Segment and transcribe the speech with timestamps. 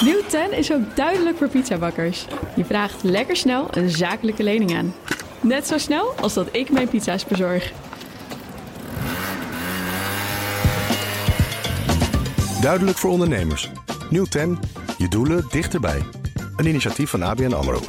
[0.00, 2.26] Nieuw 10 is ook duidelijk voor pizzabakkers.
[2.56, 4.94] Je vraagt lekker snel een zakelijke lening aan.
[5.40, 7.72] Net zo snel als dat ik mijn pizza's bezorg.
[12.60, 13.70] Duidelijk voor ondernemers.
[14.10, 14.58] Nieuw 10.
[14.98, 16.02] Je doelen dichterbij.
[16.56, 17.80] Een initiatief van ABN AMRO.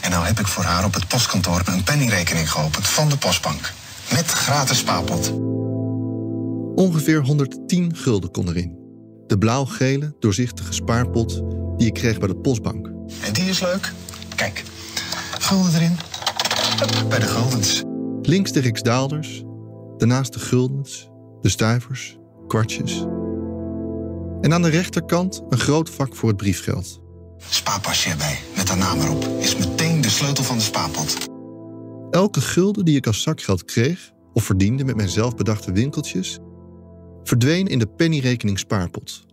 [0.00, 3.72] En nou heb ik voor haar op het postkantoor een penningrekening geopend van de postbank.
[4.12, 5.32] Met gratis spaarpot.
[6.78, 8.78] Ongeveer 110 gulden kon erin.
[9.26, 11.42] De blauw-gele, doorzichtige spaarpot
[11.76, 12.86] die ik kreeg bij de postbank.
[13.24, 13.92] En die is leuk.
[14.34, 14.64] Kijk,
[15.38, 15.96] gulden erin.
[16.78, 17.82] Hup, bij de guldens.
[18.22, 19.44] Links de riksdaalders,
[19.96, 21.10] daarnaast de guldens,
[21.40, 23.04] de stuivers, kwartjes.
[24.40, 27.00] En aan de rechterkant een groot vak voor het briefgeld.
[27.38, 29.28] Spaarpasje erbij, met haar naam erop.
[29.40, 31.16] Is meteen de sleutel van de spaarpot.
[32.10, 36.38] Elke gulden die ik als zakgeld kreeg of verdiende met mijn zelfbedachte winkeltjes,
[37.28, 39.26] verdween in de pennyrekening spaarpot.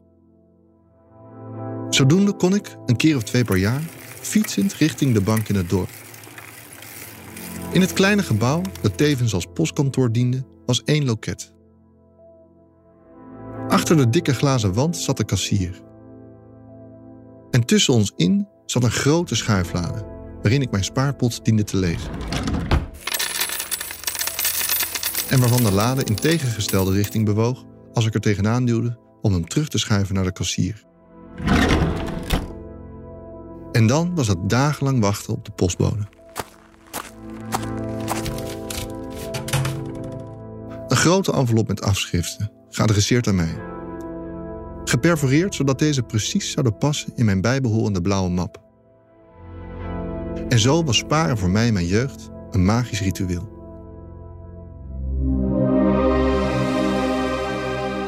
[1.89, 3.81] Zodoende kon ik, een keer of twee per jaar,
[4.21, 5.89] fietsend richting de bank in het dorp.
[7.71, 11.53] In het kleine gebouw, dat tevens als postkantoor diende, was één loket.
[13.67, 15.81] Achter de dikke glazen wand zat de kassier.
[17.51, 20.05] En tussen ons in zat een grote schuiflade,
[20.41, 22.11] waarin ik mijn spaarpot diende te lezen.
[25.29, 27.65] En waarvan de lade in tegengestelde richting bewoog
[27.95, 30.83] als ik er tegenaan duwde om hem terug te schuiven naar de kassier.
[33.71, 36.07] En dan was het dagenlang wachten op de postbode.
[40.87, 43.57] Een grote envelop met afschriften, geadresseerd aan mij.
[44.83, 48.63] Geperforeerd zodat deze precies zouden passen in mijn bijbehorende blauwe map.
[50.49, 53.54] En zo was sparen voor mij mijn jeugd een magisch ritueel.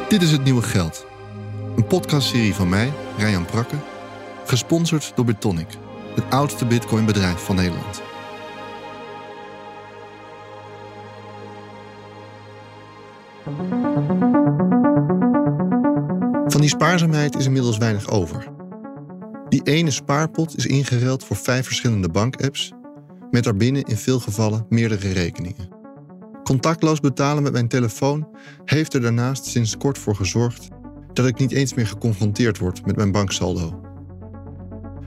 [0.10, 1.06] Dit is het nieuwe geld.
[1.76, 3.76] Een podcastserie van mij, Ryan Prakke,
[4.46, 5.68] gesponsord door Bitonic,
[6.16, 8.02] het oudste bitcoinbedrijf van Nederland.
[16.52, 18.52] Van die spaarzaamheid is inmiddels weinig over.
[19.50, 22.74] Die ene spaarpot is ingeruild voor vijf verschillende bankapps,
[23.32, 25.77] met daarbinnen in veel gevallen meerdere rekeningen.
[26.48, 28.28] Contactloos betalen met mijn telefoon
[28.66, 30.68] heeft er daarnaast sinds kort voor gezorgd
[31.14, 33.82] dat ik niet eens meer geconfronteerd word met mijn banksaldo.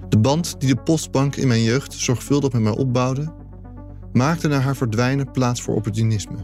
[0.08, 3.34] De band die de postbank in mijn jeugd zorgvuldig met mij opbouwde,
[4.12, 6.36] maakte na haar verdwijnen plaats voor opportunisme.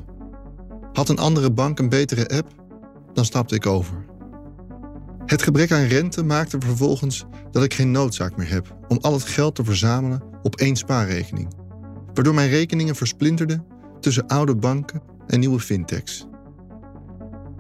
[0.93, 2.49] Had een andere bank een betere app,
[3.13, 4.05] dan stapte ik over.
[5.27, 9.25] Het gebrek aan rente maakte vervolgens dat ik geen noodzaak meer heb om al het
[9.25, 11.55] geld te verzamelen op één spaarrekening,
[12.15, 16.27] waardoor mijn rekeningen versplinterden tussen oude banken en nieuwe fintechs.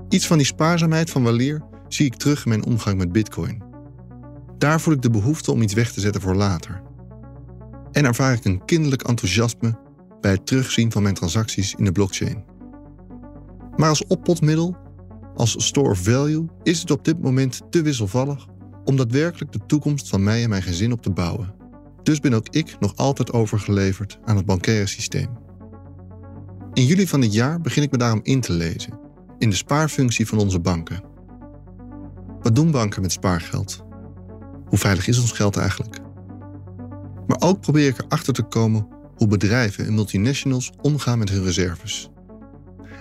[0.08, 3.62] Iets van die spaarzaamheid van waleer zie ik terug in mijn omgang met Bitcoin.
[4.58, 6.82] Daar voel ik de behoefte om iets weg te zetten voor later.
[7.92, 9.78] En ervaar ik een kinderlijk enthousiasme
[10.20, 12.44] bij het terugzien van mijn transacties in de blockchain.
[13.76, 14.76] Maar als oppotmiddel,
[15.34, 18.46] als store of value, is het op dit moment te wisselvallig
[18.84, 21.54] om daadwerkelijk de toekomst van mij en mijn gezin op te bouwen.
[22.02, 25.45] Dus ben ook ik nog altijd overgeleverd aan het bankaire systeem.
[26.76, 28.98] In juli van dit jaar begin ik me daarom in te lezen
[29.38, 31.02] in de spaarfunctie van onze banken.
[32.40, 33.84] Wat doen banken met spaargeld?
[34.66, 35.98] Hoe veilig is ons geld eigenlijk?
[37.26, 42.10] Maar ook probeer ik erachter te komen hoe bedrijven en multinationals omgaan met hun reserves.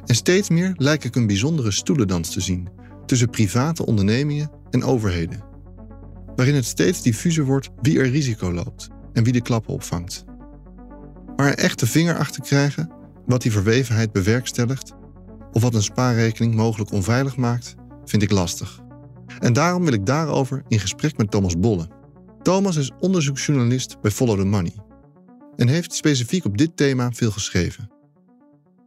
[0.06, 2.68] En steeds meer lijkt ik een bijzondere stoelendans te zien
[3.06, 5.44] tussen private ondernemingen en overheden,
[6.36, 10.26] waarin het steeds diffuser wordt wie er risico loopt en wie de klappen opvangt.
[11.36, 12.95] Maar er echt de vinger achter krijgen
[13.26, 14.94] wat die verwevenheid bewerkstelligt
[15.52, 17.76] of wat een spaarrekening mogelijk onveilig maakt,
[18.06, 18.80] vind ik lastig.
[19.40, 21.88] En daarom wil ik daarover in gesprek met Thomas Bolle.
[22.42, 24.74] Thomas is onderzoeksjournalist bij Follow the Money
[25.56, 27.90] en heeft specifiek op dit thema veel geschreven.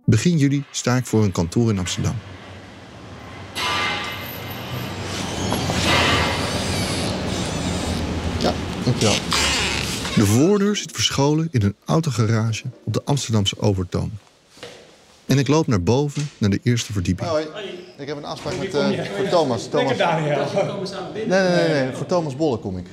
[0.04, 2.15] Begin juli sta ik voor een kantoor in Amsterdam.
[8.41, 8.54] Ja,
[8.84, 9.16] dankjewel.
[10.15, 14.10] De voordeur zit verscholen in een autogarage op de Amsterdamse Overtoom.
[15.28, 17.28] En ik loop naar boven, naar de eerste verdieping.
[17.28, 17.47] Hoi,
[17.98, 19.69] ik heb een afspraak met uh, voor Thomas.
[19.69, 19.97] Thomas.
[19.97, 20.47] Daniel.
[21.15, 22.86] Nee, nee, nee, nee, voor Thomas Bolle kom ik.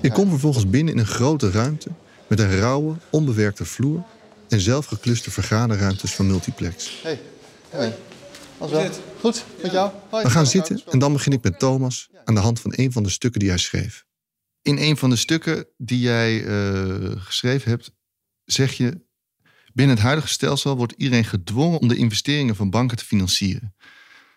[0.00, 1.88] Ik kom vervolgens binnen in een grote ruimte
[2.26, 4.02] met een rauwe, onbewerkte vloer
[4.48, 7.00] en zelfgekluste vergaderruimtes van Multiplex.
[7.02, 7.20] Hey,
[7.68, 7.94] hey.
[8.58, 8.90] Alles wel?
[9.20, 9.90] Goed, met jou?
[10.10, 10.24] Hoi.
[10.24, 13.02] We gaan zitten en dan begin ik met Thomas aan de hand van een van
[13.02, 14.04] de stukken die hij schreef.
[14.62, 17.92] In een van de stukken die jij eh, geschreven hebt,
[18.44, 19.00] zeg je
[19.72, 23.74] Binnen het huidige stelsel wordt iedereen gedwongen om de investeringen van banken te financieren.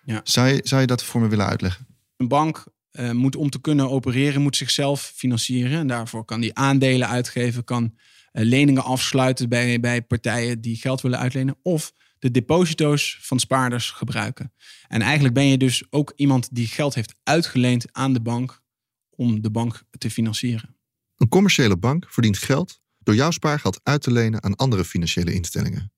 [0.05, 0.21] Ja.
[0.23, 1.87] Zou, je, zou je dat voor me willen uitleggen?
[2.17, 5.79] Een bank uh, moet om te kunnen opereren, moet zichzelf financieren.
[5.79, 11.01] En daarvoor kan die aandelen uitgeven, kan uh, leningen afsluiten bij, bij partijen die geld
[11.01, 11.57] willen uitlenen.
[11.61, 14.53] Of de deposito's van spaarders gebruiken.
[14.87, 18.61] En eigenlijk ben je dus ook iemand die geld heeft uitgeleend aan de bank
[19.09, 20.75] om de bank te financieren.
[21.17, 25.91] Een commerciële bank verdient geld door jouw spaargeld uit te lenen aan andere financiële instellingen.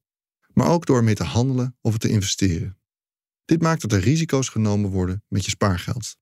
[0.54, 2.77] Maar ook door ermee te handelen of te investeren.
[3.45, 6.18] Dit maakt dat er risico's genomen worden met je spaargeld.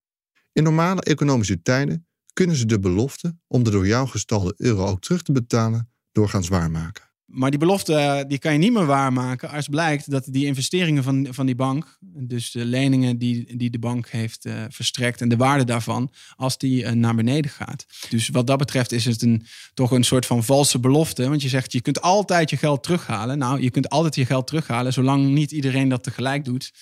[0.51, 5.01] In normale economische tijden kunnen ze de belofte om de door jou gestalde euro ook
[5.01, 7.03] terug te betalen doorgaans waarmaken.
[7.25, 11.03] Maar die belofte eh, die kan je niet meer waarmaken als blijkt dat die investeringen
[11.03, 15.29] van, van die bank, dus de leningen die, die de bank heeft uh, verstrekt en
[15.29, 17.85] de waarde daarvan, als die uh, naar beneden gaat.
[18.09, 21.29] Dus wat dat betreft is het een, toch een soort van valse belofte.
[21.29, 23.37] Want je zegt je kunt altijd je geld terughalen.
[23.37, 26.73] Nou, je kunt altijd je geld terughalen, zolang niet iedereen dat tegelijk doet.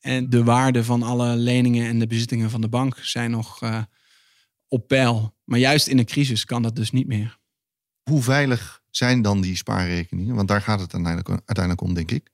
[0.00, 3.60] En de waarde van alle leningen en de bezittingen van de bank zijn nog
[4.68, 5.34] op peil.
[5.44, 7.38] Maar juist in een crisis kan dat dus niet meer.
[8.02, 10.34] Hoe veilig zijn dan die spaarrekeningen?
[10.34, 12.30] Want daar gaat het uiteindelijk, om, denk ik.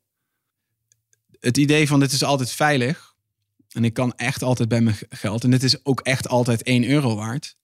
[1.40, 3.14] Het idee van dit is altijd veilig.
[3.70, 5.44] En ik kan echt altijd bij mijn geld.
[5.44, 7.56] En dit is ook echt altijd 1 euro waard.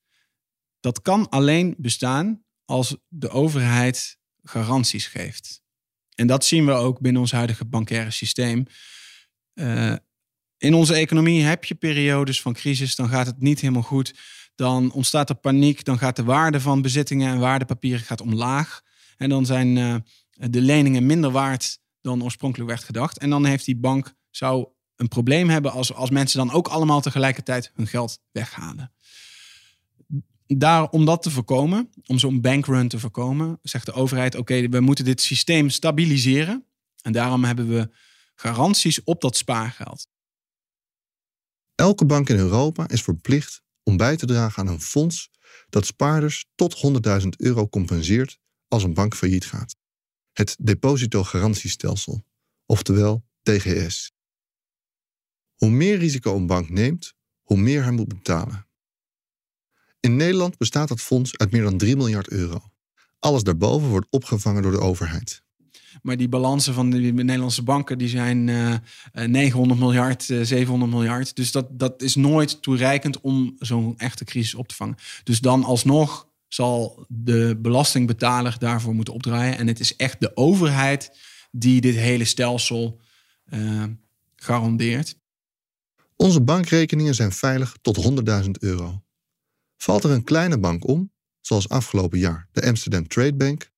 [0.80, 5.62] Dat kan alleen bestaan als de overheid garanties geeft.
[6.14, 8.66] En dat zien we ook binnen ons huidige bankaire systeem.
[9.54, 9.94] Uh,
[10.58, 14.14] in onze economie heb je periodes van crisis, dan gaat het niet helemaal goed.
[14.54, 18.82] Dan ontstaat er paniek, dan gaat de waarde van bezittingen en waardepapieren gaat omlaag.
[19.16, 19.94] En dan zijn uh,
[20.30, 23.18] de leningen minder waard dan oorspronkelijk werd gedacht.
[23.18, 27.00] En dan heeft die bank zou een probleem hebben als, als mensen dan ook allemaal
[27.00, 28.92] tegelijkertijd hun geld weghalen.
[30.46, 34.80] Daar, om dat te voorkomen, om zo'n bankrun te voorkomen, zegt de overheid: oké, we
[34.80, 36.64] moeten dit systeem stabiliseren.
[37.02, 37.90] En daarom hebben we
[38.34, 40.08] garanties op dat spaargeld.
[41.74, 45.30] Elke bank in Europa is verplicht om bij te dragen aan een fonds
[45.68, 46.76] dat spaarders tot
[47.22, 49.76] 100.000 euro compenseert als een bank failliet gaat.
[50.32, 52.24] Het depositogarantiestelsel,
[52.66, 54.12] oftewel DGS.
[55.54, 58.66] Hoe meer risico een bank neemt, hoe meer hij moet betalen.
[60.00, 62.62] In Nederland bestaat dat fonds uit meer dan 3 miljard euro.
[63.18, 65.44] Alles daarboven wordt opgevangen door de overheid.
[66.02, 68.72] Maar die balansen van de Nederlandse banken die zijn uh,
[69.12, 71.36] eh, 900 eh, miljard, uh, eh, 700 miljard.
[71.36, 74.96] Dus dat, dat is nooit toereikend om zo'n echte crisis op te vangen.
[75.24, 79.58] Dus dan alsnog zal de belastingbetaler daarvoor moeten opdraaien.
[79.58, 81.18] En het is echt de overheid
[81.50, 83.00] die dit hele stelsel
[83.52, 83.84] uh,
[84.36, 85.18] garandeert.
[86.16, 89.04] Onze bankrekeningen zijn veilig tot 100.000 euro.
[89.76, 93.70] Valt er een kleine bank om, zoals afgelopen jaar de Amsterdam Trade Bank,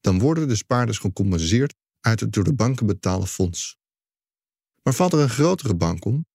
[0.00, 3.78] dan worden de spaarders gecompenseerd uit het door de banken betaalde fonds.
[4.82, 6.26] Maar valt er een grotere bank om,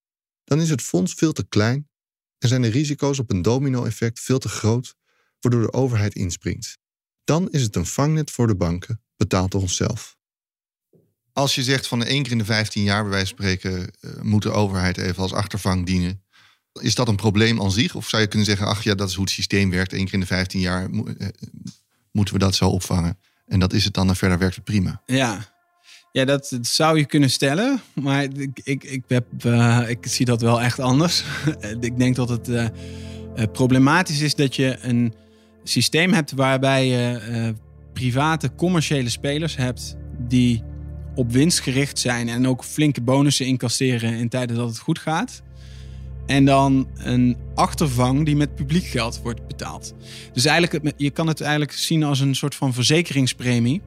[0.43, 1.89] dan is het fonds veel te klein
[2.37, 4.95] en zijn de risico's op een domino-effect veel te groot,
[5.39, 6.77] waardoor de overheid inspringt.
[7.23, 10.17] Dan is het een vangnet voor de banken, betaald door onszelf.
[11.33, 14.21] Als je zegt van één keer in de 15 jaar, bij wijze van spreken, uh,
[14.21, 16.23] moet de overheid even als achtervang dienen.
[16.81, 17.95] Is dat een probleem aan zich?
[17.95, 19.93] Of zou je kunnen zeggen, ach ja, dat is hoe het systeem werkt.
[19.93, 21.03] Één keer in de 15 jaar uh,
[22.11, 23.17] moeten we dat zo opvangen.
[23.45, 25.01] En dat is het dan en verder werkt het prima.
[25.05, 25.53] Ja,
[26.11, 27.81] ja dat, zou je kunnen stellen.
[27.93, 31.23] Maar ik, ik, ik, heb, uh, ik zie dat wel echt anders.
[31.79, 32.67] ik denk dat het uh,
[33.51, 35.13] problematisch is dat je een
[35.69, 37.49] systeem hebt waarbij je uh,
[37.93, 39.97] private commerciële spelers hebt
[40.27, 40.63] die
[41.15, 45.41] op winst gericht zijn en ook flinke bonussen incasseren in tijden dat het goed gaat.
[46.25, 49.93] En dan een achtervang die met publiek geld wordt betaald.
[50.33, 53.81] Dus eigenlijk, je kan het eigenlijk zien als een soort van verzekeringspremie.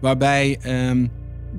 [0.00, 1.10] Waarbij um,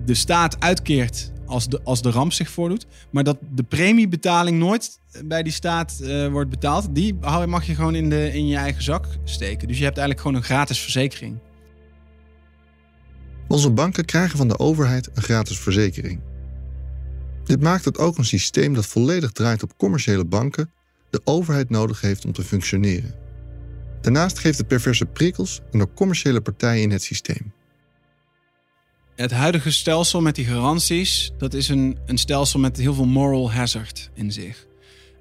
[0.06, 2.88] de staat uitkeert als de, als de ramp zich voordoet.
[3.10, 6.96] Maar dat de premiebetaling nooit bij die staat uh, wordt betaald.
[6.96, 7.14] Die
[7.46, 9.68] mag je gewoon in, de, in je eigen zak steken.
[9.68, 11.38] Dus je hebt eigenlijk gewoon een gratis verzekering.
[13.48, 16.20] Onze banken krijgen van de overheid een gratis verzekering.
[17.44, 20.72] Dit maakt het ook een systeem dat volledig draait op commerciële banken
[21.10, 23.16] de overheid nodig heeft om te functioneren.
[24.02, 27.54] Daarnaast geeft het perverse prikkels en door commerciële partijen in het systeem.
[29.18, 33.52] Het huidige stelsel met die garanties, dat is een, een stelsel met heel veel moral
[33.52, 34.68] hazard in zich.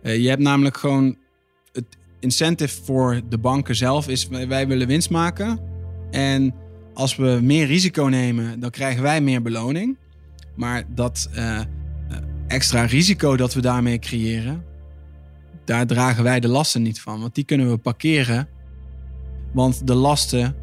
[0.02, 1.16] Uh, je hebt namelijk gewoon
[1.72, 1.84] het
[2.20, 5.60] incentive voor de banken zelf is wij willen winst maken.
[6.10, 6.54] En
[6.94, 9.96] als we meer risico nemen, dan krijgen wij meer beloning.
[10.54, 11.60] Maar dat uh,
[12.46, 14.64] extra risico dat we daarmee creëren,
[15.64, 17.20] daar dragen wij de lasten niet van.
[17.20, 18.48] Want die kunnen we parkeren.
[19.52, 20.56] Want de lasten,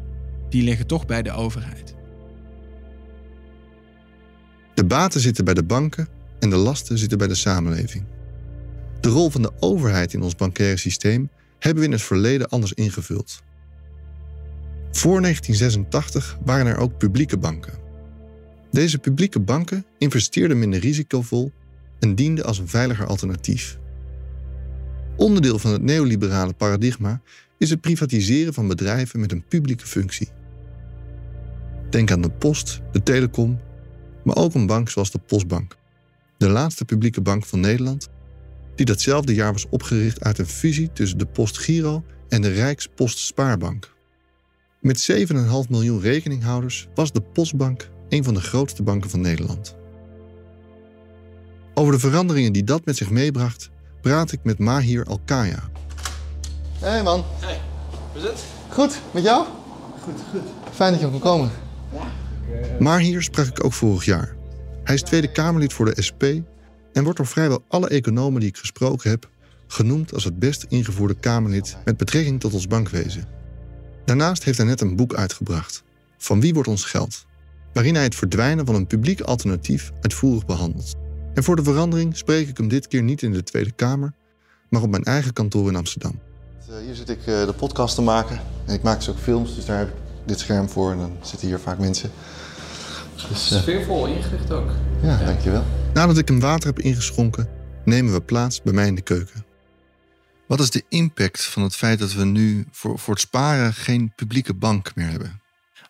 [0.48, 1.93] die liggen toch bij de overheid.
[4.74, 8.04] De baten zitten bij de banken en de lasten zitten bij de samenleving.
[9.00, 12.72] De rol van de overheid in ons bankaire systeem hebben we in het verleden anders
[12.72, 13.42] ingevuld.
[14.90, 17.72] Voor 1986 waren er ook publieke banken.
[18.70, 21.52] Deze publieke banken investeerden minder risicovol
[22.00, 23.78] en dienden als een veiliger alternatief.
[25.16, 27.20] Onderdeel van het neoliberale paradigma
[27.58, 30.28] is het privatiseren van bedrijven met een publieke functie.
[31.90, 33.60] Denk aan de post, de telecom,
[34.24, 35.76] maar ook een bank zoals de Postbank.
[36.38, 38.08] De laatste publieke bank van Nederland,
[38.74, 43.92] die datzelfde jaar was opgericht uit een fusie tussen de Postgiro en de Rijkspostspaarbank.
[44.80, 45.16] Met 7,5
[45.68, 49.76] miljoen rekeninghouders was de Postbank een van de grootste banken van Nederland.
[51.74, 55.70] Over de veranderingen die dat met zich meebracht, praat ik met Mahir Alkaya.
[56.78, 57.24] Hey man.
[57.40, 57.60] Hey,
[58.12, 58.44] hoe is het?
[58.68, 59.46] Goed, met jou?
[60.02, 60.42] Goed, goed.
[60.72, 61.50] Fijn dat je kon komen.
[62.78, 64.36] Mahir sprak ik ook vorig jaar.
[64.84, 66.22] Hij is Tweede Kamerlid voor de SP
[66.92, 69.28] en wordt door vrijwel alle economen die ik gesproken heb
[69.66, 73.24] genoemd als het best ingevoerde Kamerlid met betrekking tot ons bankwezen.
[74.04, 75.82] Daarnaast heeft hij net een boek uitgebracht,
[76.18, 77.24] Van wie wordt ons geld?
[77.72, 80.94] Waarin hij het verdwijnen van een publiek alternatief uitvoerig behandelt.
[81.34, 84.12] En voor de verandering spreek ik hem dit keer niet in de Tweede Kamer,
[84.68, 86.20] maar op mijn eigen kantoor in Amsterdam.
[86.70, 88.40] Uh, hier zit ik uh, de podcast te maken.
[88.66, 89.94] En ik maak dus ook films, dus daar heb ik
[90.24, 90.90] dit scherm voor.
[90.92, 92.10] En dan zitten hier vaak mensen.
[93.28, 94.70] Dus, uh, Sfeervol ingericht ook.
[95.02, 95.64] Ja, ja, dankjewel.
[95.94, 97.48] Nadat ik hem water heb ingeschonken,
[97.84, 99.44] nemen we plaats bij mij in de keuken.
[100.46, 104.12] Wat is de impact van het feit dat we nu voor, voor het sparen geen
[104.16, 105.42] publieke bank meer hebben?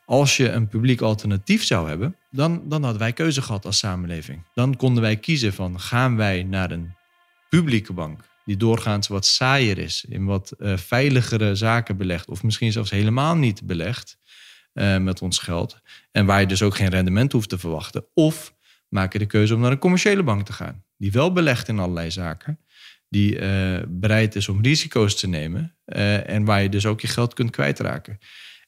[0.06, 4.42] Als je een publiek alternatief zou hebben, dan, dan hadden wij keuze gehad als samenleving.
[4.54, 6.94] Dan konden wij kiezen van gaan wij naar een
[7.48, 12.72] publieke bank die doorgaans wat saaier is, in wat uh, veiligere zaken belegt, of misschien
[12.72, 14.16] zelfs helemaal niet belegt
[14.74, 18.04] uh, met ons geld, en waar je dus ook geen rendement hoeft te verwachten.
[18.14, 18.54] Of
[18.88, 21.78] maak je de keuze om naar een commerciële bank te gaan, die wel belegt in
[21.78, 22.58] allerlei zaken,
[23.08, 25.76] die uh, bereid is om risico's te nemen
[26.26, 28.18] en waar je dus ook je geld kunt kwijtraken.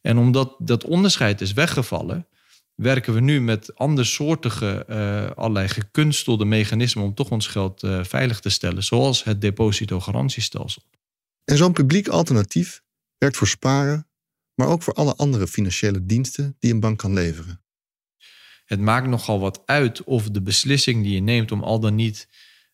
[0.00, 2.26] En omdat dat onderscheid is weggevallen,
[2.74, 4.86] werken we nu met andersoortige,
[5.36, 10.82] allerlei gekunstelde mechanismen om toch ons geld veilig te stellen, zoals het depositogarantiestelsel.
[11.44, 12.82] En zo'n publiek alternatief
[13.18, 14.06] werkt voor sparen,
[14.56, 17.60] maar ook voor alle andere financiële diensten die een bank kan leveren.
[18.64, 22.28] Het maakt nogal wat uit of de beslissing die je neemt om al dan niet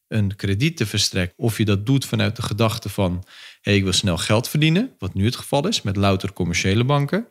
[0.09, 3.25] een krediet te verstrekken, of je dat doet vanuit de gedachte van
[3.61, 7.27] hey, ik wil snel geld verdienen, wat nu het geval is met louter commerciële banken.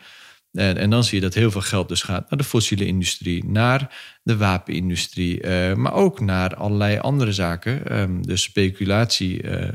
[0.51, 3.45] En, en, dan zie je dat heel veel geld dus gaat naar de fossiele industrie,
[3.45, 8.21] naar de wapenindustrie, uh, maar ook naar allerlei andere zaken.
[8.21, 9.69] Dus speculatie, uh,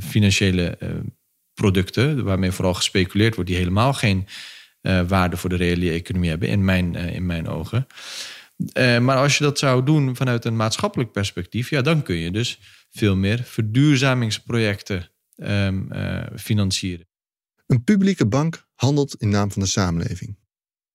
[0.00, 0.88] financiële uh,
[1.54, 4.26] producten, waarmee vooral gespeculeerd wordt, die helemaal geen
[5.06, 7.86] waarde voor de reële economie hebben, in mijn, in mijn ogen.
[8.74, 12.58] maar als je dat zou doen vanuit een maatschappelijk perspectief, ja, dan kun je dus
[12.90, 15.88] veel meer verduurzamingsprojecten um,
[16.36, 17.08] financieren.
[17.66, 20.38] Een publieke bank handelt in naam van de samenleving.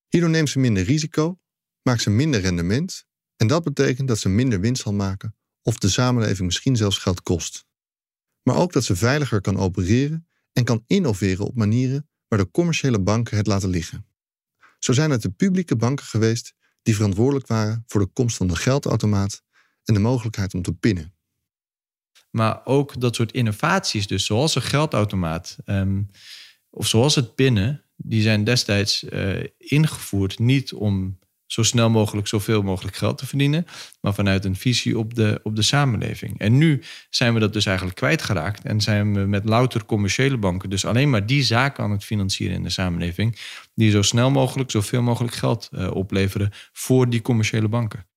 [0.08, 1.40] Hierdoor neemt ze minder risico,
[1.82, 5.90] maakt ze minder rendement en dat betekent dat ze minder winst zal maken of de
[5.90, 7.66] samenleving misschien zelfs geld kost.
[8.44, 10.29] Maar ook dat ze veiliger kan opereren
[10.60, 14.06] en kan innoveren op manieren waar de commerciële banken het laten liggen.
[14.80, 18.56] Zo zijn het de publieke banken geweest die verantwoordelijk waren voor de komst van de
[18.56, 19.44] geldautomaat
[19.84, 21.14] en de mogelijkheid om te pinnen.
[22.32, 26.10] Maar ook dat soort innovaties, dus zoals een geldautomaat, um,
[26.70, 31.20] of zoals het pinnen, die zijn destijds uh, ingevoerd niet om
[31.52, 33.66] zo snel mogelijk zoveel mogelijk geld te verdienen,
[34.02, 36.40] maar vanuit een visie op de, op de samenleving.
[36.40, 40.70] En nu zijn we dat dus eigenlijk kwijtgeraakt en zijn we met louter commerciële banken
[40.70, 43.40] dus alleen maar die zaken aan het financieren in de samenleving,
[43.74, 48.08] die zo snel mogelijk zoveel mogelijk geld uh, opleveren voor die commerciële banken.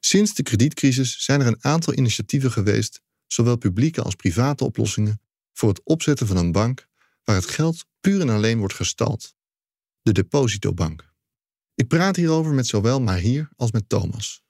[0.00, 5.20] Sinds de kredietcrisis zijn er een aantal initiatieven geweest, zowel publieke als private oplossingen,
[5.52, 6.86] voor het opzetten van een bank
[7.24, 9.34] waar het geld puur en alleen wordt gestald.
[10.02, 11.13] De depositobank.
[11.74, 14.42] Ik praat hierover met zowel Mahir als met Thomas.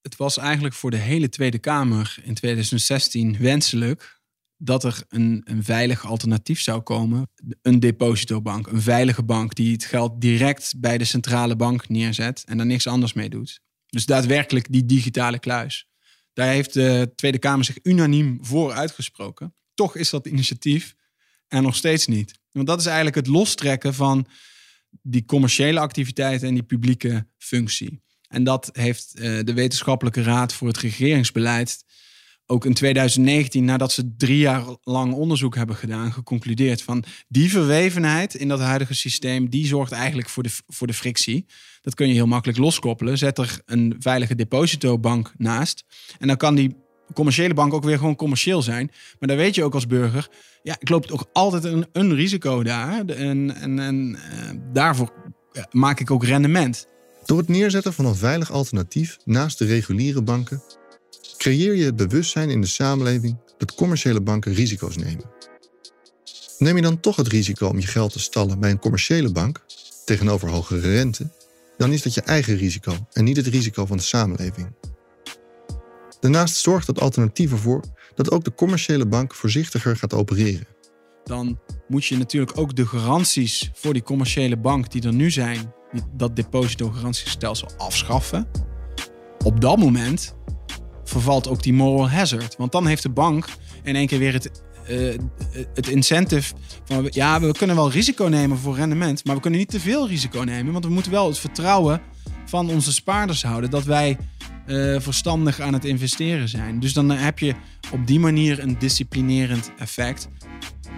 [0.00, 4.20] Het was eigenlijk voor de hele Tweede Kamer in 2016 wenselijk
[4.56, 7.30] dat er een, een veilig alternatief zou komen.
[7.62, 12.56] Een depositobank, een veilige bank die het geld direct bij de centrale bank neerzet en
[12.56, 13.60] daar niks anders mee doet.
[13.86, 15.88] Dus daadwerkelijk die digitale kluis.
[16.32, 19.54] Daar heeft de Tweede Kamer zich unaniem voor uitgesproken.
[19.74, 20.94] Toch is dat initiatief
[21.48, 22.40] er nog steeds niet.
[22.50, 24.26] Want dat is eigenlijk het lostrekken van
[25.02, 28.02] die commerciële activiteit en die publieke functie.
[28.28, 31.84] En dat heeft uh, de Wetenschappelijke Raad voor het Regeringsbeleid
[32.46, 38.34] ook in 2019, nadat ze drie jaar lang onderzoek hebben gedaan, geconcludeerd van die verwevenheid
[38.34, 41.46] in dat huidige systeem, die zorgt eigenlijk voor de, voor de frictie.
[41.80, 43.18] Dat kun je heel makkelijk loskoppelen.
[43.18, 45.84] Zet er een veilige depositobank naast.
[46.18, 46.76] En dan kan die
[47.12, 48.90] commerciële bank ook weer gewoon commercieel zijn.
[49.18, 50.28] Maar dan weet je ook als burger,
[50.62, 53.06] ja, ik loop ook altijd een, een risico daar.
[53.06, 55.12] En, en, en uh, daarvoor
[55.70, 56.86] maak ik ook rendement.
[57.24, 60.62] Door het neerzetten van een veilig alternatief naast de reguliere banken,
[61.36, 65.30] creëer je het bewustzijn in de samenleving dat commerciële banken risico's nemen.
[66.58, 69.64] Neem je dan toch het risico om je geld te stallen bij een commerciële bank
[70.04, 71.30] tegenover hogere rente,
[71.76, 74.74] dan is dat je eigen risico en niet het risico van de samenleving.
[76.22, 80.66] Daarnaast zorgt het alternatief ervoor dat ook de commerciële bank voorzichtiger gaat opereren.
[81.24, 85.74] Dan moet je natuurlijk ook de garanties voor die commerciële bank die er nu zijn,
[86.16, 88.48] dat depositogarantiestelsel afschaffen.
[89.44, 90.34] Op dat moment
[91.04, 92.56] vervalt ook die moral hazard.
[92.56, 93.46] Want dan heeft de bank
[93.82, 95.14] in één keer weer het, uh,
[95.74, 99.70] het incentive van ja, we kunnen wel risico nemen voor rendement, maar we kunnen niet
[99.70, 102.00] te veel risico nemen, want we moeten wel het vertrouwen
[102.46, 104.18] van onze spaarders houden dat wij
[104.66, 106.80] uh, verstandig aan het investeren zijn.
[106.80, 107.54] Dus dan heb je
[107.92, 110.28] op die manier een disciplinerend effect.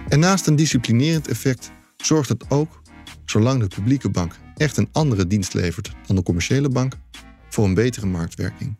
[0.08, 2.82] En naast een disciplinerend effect zorgt het ook,
[3.24, 6.94] zolang de publieke bank echt een andere dienst levert dan de commerciële bank,
[7.48, 8.76] voor een betere marktwerking.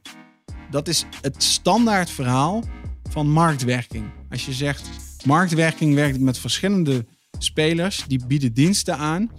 [0.70, 2.64] Dat is het standaard verhaal
[3.10, 4.04] van marktwerking.
[4.30, 4.88] Als je zegt
[5.24, 7.06] marktwerking werkt met verschillende
[7.38, 9.30] spelers, die bieden diensten aan.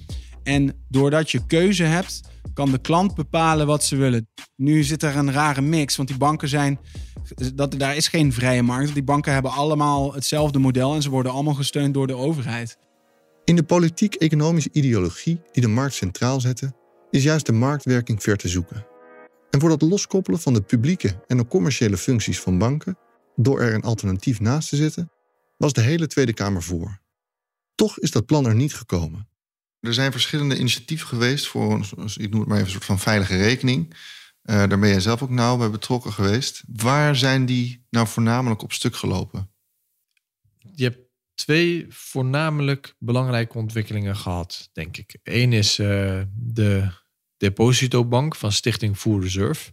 [0.46, 2.22] En doordat je keuze hebt,
[2.54, 4.28] kan de klant bepalen wat ze willen.
[4.56, 6.80] Nu zit er een rare mix, want die banken zijn.
[7.54, 8.94] Dat, daar is geen vrije markt.
[8.94, 12.78] Die banken hebben allemaal hetzelfde model en ze worden allemaal gesteund door de overheid.
[13.44, 16.74] In de politiek-economische ideologie die de markt centraal zette,
[17.12, 18.86] is juist de marktwerking ver te zoeken.
[19.50, 22.98] En voor dat loskoppelen van de publieke en de commerciële functies van banken,
[23.36, 25.12] door er een alternatief naast te zetten,
[25.58, 27.02] was de hele Tweede Kamer voor.
[27.76, 29.28] Toch is dat plan er niet gekomen.
[29.86, 31.80] Er zijn verschillende initiatieven geweest voor,
[32.16, 33.94] ik noem het maar even een soort van veilige rekening.
[34.44, 36.64] Uh, daar ben jij zelf ook nauw bij betrokken geweest.
[36.68, 39.52] Waar zijn die nou voornamelijk op stuk gelopen?
[40.74, 41.00] Je hebt
[41.36, 45.18] twee voornamelijk belangrijke ontwikkelingen gehad, denk ik.
[45.24, 46.92] Eén is uh, de
[47.38, 49.72] depositobank van Stichting Food Reserve.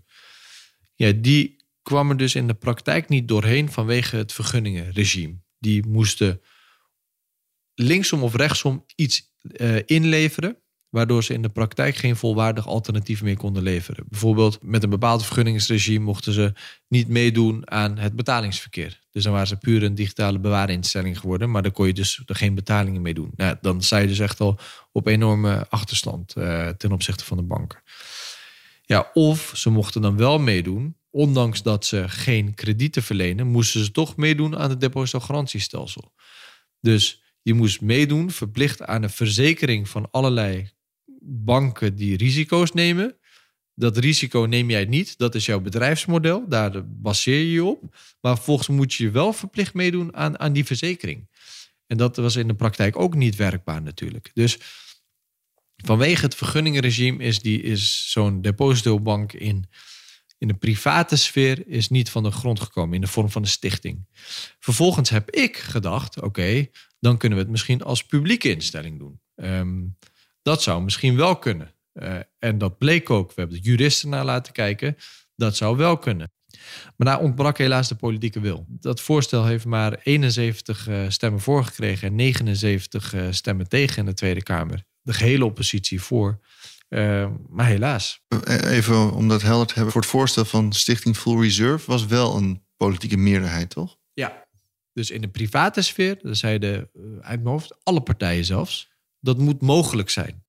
[0.94, 5.40] Ja, die kwam er dus in de praktijk niet doorheen vanwege het vergunningenregime.
[5.58, 6.40] Die moesten
[7.74, 10.56] linksom of rechtsom iets uh, inleveren,
[10.88, 14.04] waardoor ze in de praktijk geen volwaardig alternatief meer konden leveren.
[14.08, 16.52] Bijvoorbeeld met een bepaald vergunningsregime mochten ze
[16.88, 19.00] niet meedoen aan het betalingsverkeer.
[19.10, 22.34] Dus dan waren ze puur een digitale bewaarinstelling geworden, maar daar kon je dus er
[22.34, 23.30] geen betalingen mee doen.
[23.36, 24.58] Nou, dan sta je dus echt al
[24.92, 27.82] op enorme achterstand uh, ten opzichte van de banken.
[28.82, 33.90] Ja, of ze mochten dan wel meedoen, ondanks dat ze geen kredieten verlenen, moesten ze
[33.90, 36.12] toch meedoen aan het depositogarantiestelsel.
[36.80, 40.70] Dus je moest meedoen, verplicht aan een verzekering van allerlei
[41.24, 43.16] banken die risico's nemen.
[43.74, 47.96] Dat risico neem jij niet, dat is jouw bedrijfsmodel, daar baseer je je op.
[48.20, 51.28] Maar volgens moet je wel verplicht meedoen aan, aan die verzekering.
[51.86, 54.30] En dat was in de praktijk ook niet werkbaar natuurlijk.
[54.34, 54.58] Dus
[55.76, 59.64] vanwege het vergunningenregime is, die, is zo'n depositobank in,
[60.38, 63.48] in de private sfeer is niet van de grond gekomen in de vorm van een
[63.48, 64.06] stichting.
[64.58, 66.68] Vervolgens heb ik gedacht, oké,
[67.02, 69.20] dan kunnen we het misschien als publieke instelling doen.
[69.34, 69.82] Ehm,
[70.42, 71.74] dat zou misschien wel kunnen.
[71.94, 73.28] Uh, en dat bleek ook.
[73.28, 74.96] We hebben de juristen naar laten kijken.
[75.36, 76.32] Dat zou wel kunnen.
[76.96, 78.66] Maar daar ontbrak helaas de politieke wil.
[78.68, 83.98] Dat voorstel heeft maar 71 uh, eh, stemmen voorgekregen en 79 uh, eh, stemmen tegen
[83.98, 84.84] in de Tweede Kamer.
[85.00, 86.40] De gehele oppositie voor.
[87.48, 88.20] maar helaas.
[88.64, 89.92] Even om dat helder te hebben.
[89.92, 93.96] Voor het voorstel van Stichting Full Reserve was wel een politieke meerderheid, toch?
[94.12, 94.41] Ja,
[94.92, 99.38] dus in de private sfeer, dat zeiden uh, uit mijn hoofd alle partijen zelfs, dat
[99.38, 100.44] moet mogelijk zijn.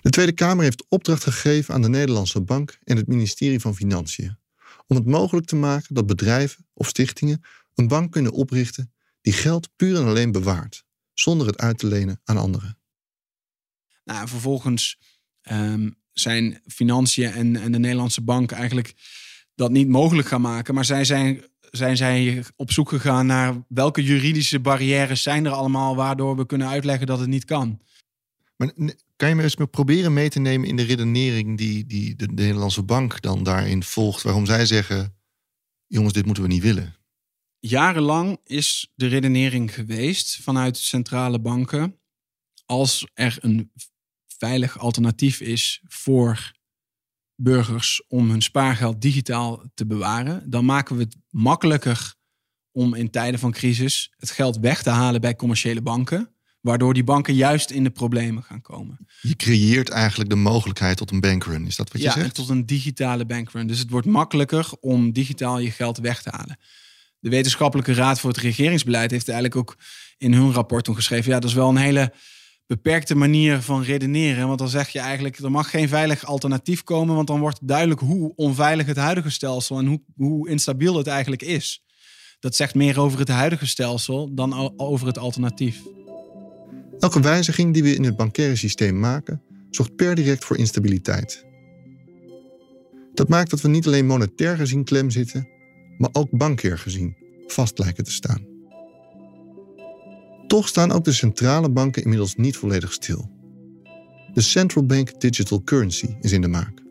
[0.00, 4.38] De Tweede Kamer heeft opdracht gegeven aan de Nederlandse Bank en het ministerie van Financiën
[4.86, 7.42] om het mogelijk te maken dat bedrijven of stichtingen
[7.74, 12.20] een bank kunnen oprichten die geld puur en alleen bewaart, zonder het uit te lenen
[12.24, 12.78] aan anderen.
[14.04, 14.98] Nou, vervolgens
[15.50, 18.94] um, zijn Financiën en, en de Nederlandse Bank eigenlijk
[19.54, 24.02] dat niet mogelijk gaan maken, maar zij zijn zijn zij op zoek gegaan naar welke
[24.02, 27.80] juridische barrières zijn er allemaal waardoor we kunnen uitleggen dat het niet kan.
[28.56, 28.72] Maar
[29.16, 32.82] kan je me eens proberen mee te nemen in de redenering die, die de, Nederlandse
[32.82, 35.16] bank dan daarin volgt, waarom zij zeggen,
[35.86, 36.96] jongens, dit moeten we niet willen?
[37.58, 42.00] Jarenlang is de redenering geweest vanuit centrale banken,
[42.64, 43.72] als er een
[44.26, 46.52] veilig alternatief is voor
[47.42, 52.14] burgers om hun spaargeld digitaal te bewaren, dan maken we het makkelijker
[52.72, 56.34] om in tijden van crisis het geld weg te halen bij commerciële banken.
[56.60, 59.06] Waardoor die banken juist in de problemen gaan komen.
[59.20, 61.66] Je creëert eigenlijk de mogelijkheid tot een bankrun.
[61.66, 62.34] Is dat wat je ja, zegt?
[62.34, 63.66] tot een digitale bankrun.
[63.66, 66.58] Dus het wordt makkelijker om digitaal je geld weg te halen.
[67.18, 69.76] De Wetenschappelijke Raad voor het Regeringsbeleid heeft eigenlijk ook
[70.18, 72.12] in hun rapport toen geschreven: ja, dat is wel een hele
[72.70, 74.46] beperkte manier van redeneren.
[74.46, 78.00] Want dan zeg je eigenlijk: er mag geen veilig alternatief komen, want dan wordt duidelijk
[78.00, 81.84] hoe onveilig het huidige stelsel en hoe, hoe instabiel het eigenlijk is.
[82.40, 85.82] Dat zegt meer over het huidige stelsel dan over het alternatief.
[86.98, 91.44] Elke wijziging die we in het bankaire systeem maken, zorgt per direct voor instabiliteit.
[93.14, 95.48] Dat maakt dat we niet alleen monetair gezien klem zitten,
[95.98, 98.49] maar ook bankair gezien vast lijken te staan.
[100.50, 103.30] Toch staan ook de centrale banken inmiddels niet volledig stil.
[104.32, 106.82] De Central Bank Digital Currency is in de maak.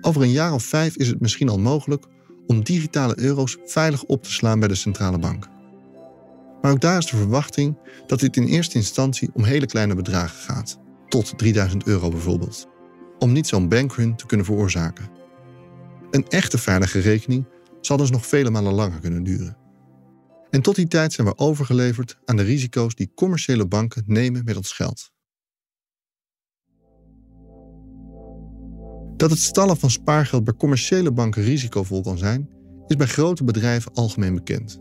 [0.00, 2.06] Over een jaar of vijf is het misschien al mogelijk
[2.46, 5.48] om digitale euro's veilig op te slaan bij de centrale bank.
[6.60, 10.38] Maar ook daar is de verwachting dat dit in eerste instantie om hele kleine bedragen
[10.38, 10.78] gaat,
[11.08, 12.68] tot 3000 euro bijvoorbeeld,
[13.18, 15.08] om niet zo'n bankrun te kunnen veroorzaken.
[16.10, 17.46] Een echte veilige rekening
[17.80, 19.63] zal dus nog vele malen langer kunnen duren.
[20.54, 24.56] En tot die tijd zijn we overgeleverd aan de risico's die commerciële banken nemen met
[24.56, 25.10] ons geld.
[29.16, 32.48] Dat het stallen van spaargeld bij commerciële banken risicovol kan zijn,
[32.86, 34.78] is bij grote bedrijven algemeen bekend.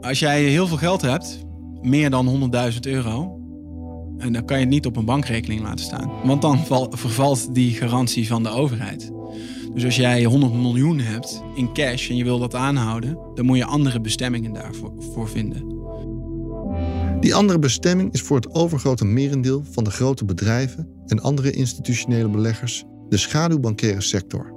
[0.00, 1.44] Als jij heel veel geld hebt,
[1.82, 3.40] meer dan 100.000 euro,
[4.16, 6.26] dan kan je het niet op een bankrekening laten staan.
[6.26, 9.10] Want dan val- vervalt die garantie van de overheid.
[9.78, 13.56] Dus als jij 100 miljoen hebt in cash en je wil dat aanhouden, dan moet
[13.56, 15.76] je andere bestemmingen daarvoor voor vinden.
[17.20, 22.28] Die andere bestemming is voor het overgrote merendeel van de grote bedrijven en andere institutionele
[22.28, 24.54] beleggers de schaduwbankaire sector.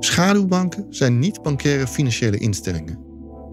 [0.00, 2.98] Schaduwbanken zijn niet-bankaire financiële instellingen.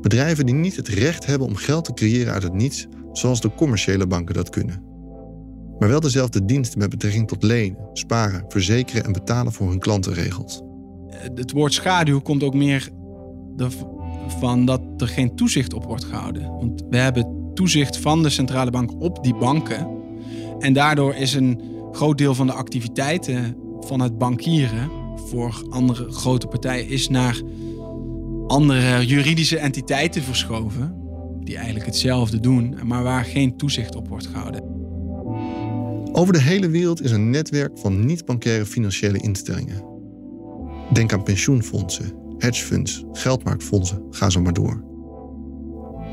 [0.02, 3.56] Bedrijven die niet het recht hebben om geld te creëren uit het niets, zoals de
[3.56, 4.89] commerciële banken dat kunnen.
[5.80, 10.14] Maar wel dezelfde diensten met betrekking tot lenen, sparen, verzekeren en betalen voor hun klanten
[10.14, 10.64] regelt.
[11.36, 12.90] Het woord schaduw komt ook meer
[14.40, 16.42] van dat er geen toezicht op wordt gehouden.
[16.42, 19.88] Want we hebben toezicht van de centrale bank op die banken.
[20.60, 21.62] En daardoor is een
[21.92, 27.42] groot deel van de activiteiten van het bankieren voor andere grote partijen is naar
[28.48, 30.96] andere juridische entiteiten verschoven.
[31.40, 34.79] Die eigenlijk hetzelfde doen, maar waar geen toezicht op wordt gehouden.
[36.12, 39.84] Over de hele wereld is een netwerk van niet-bankaire financiële instellingen.
[40.94, 44.84] Denk aan pensioenfondsen, hedgefunds, geldmarktfondsen, ga zo maar door.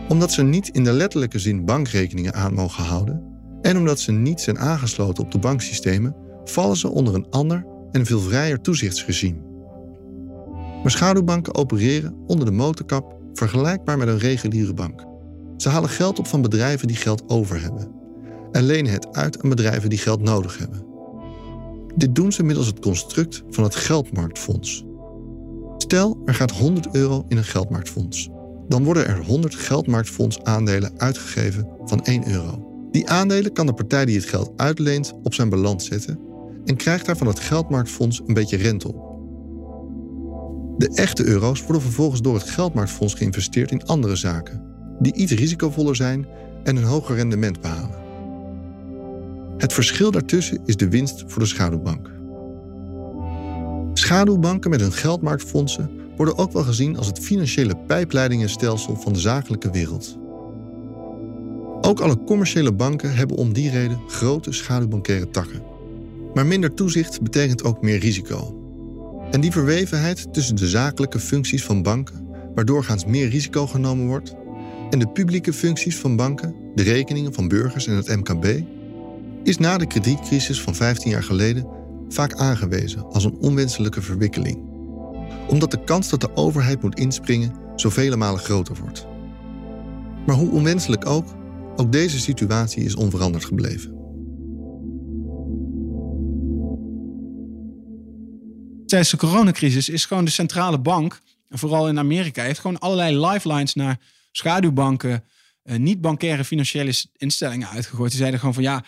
[0.08, 3.22] Omdat ze niet in de letterlijke zin bankrekeningen aan mogen houden
[3.62, 8.06] en omdat ze niet zijn aangesloten op de banksystemen, vallen ze onder een ander en
[8.06, 9.44] veel vrijer toezichtsregime.
[10.82, 15.04] Maar schaduwbanken opereren onder de motorkap vergelijkbaar met een reguliere bank.
[15.56, 18.04] Ze halen geld op van bedrijven die geld over hebben
[18.56, 20.84] en lenen het uit aan bedrijven die geld nodig hebben.
[21.96, 24.84] Dit doen ze middels het construct van het geldmarktfonds.
[25.78, 28.28] Stel, er gaat 100 euro in een geldmarktfonds.
[28.68, 32.88] Dan worden er 100 geldmarktfonds aandelen uitgegeven van 1 euro.
[32.90, 36.18] Die aandelen kan de partij die het geld uitleent op zijn balans zetten
[36.64, 39.16] en krijgt daar van het geldmarktfonds een beetje rente op.
[40.78, 44.62] De echte euro's worden vervolgens door het geldmarktfonds geïnvesteerd in andere zaken,
[44.98, 46.26] die iets risicovoller zijn
[46.64, 48.05] en een hoger rendement behalen.
[49.58, 52.10] Het verschil daartussen is de winst voor de schaduwbank.
[53.94, 59.70] Schaduwbanken met hun geldmarktfondsen worden ook wel gezien als het financiële pijpleidingenstelsel van de zakelijke
[59.70, 60.18] wereld.
[61.80, 65.62] Ook alle commerciële banken hebben om die reden grote schaduwbankaire takken.
[66.34, 68.60] Maar minder toezicht betekent ook meer risico.
[69.30, 74.34] En die verwevenheid tussen de zakelijke functies van banken, waar doorgaans meer risico genomen wordt,
[74.90, 78.46] en de publieke functies van banken, de rekeningen van burgers en het MKB,
[79.46, 81.66] is na de kredietcrisis van 15 jaar geleden
[82.08, 84.58] vaak aangewezen als een onwenselijke verwikkeling.
[85.48, 89.06] Omdat de kans dat de overheid moet inspringen zoveel malen groter wordt.
[90.26, 91.34] Maar hoe onwenselijk ook,
[91.76, 93.94] ook deze situatie is onveranderd gebleven.
[98.86, 103.74] Tijdens de coronacrisis is gewoon de centrale bank, vooral in Amerika, heeft gewoon allerlei lifelines
[103.74, 103.98] naar
[104.32, 105.24] schaduwbanken,
[105.62, 108.10] eh, niet-bankaire financiële instellingen uitgegooid.
[108.10, 108.84] Die zeiden gewoon van ja,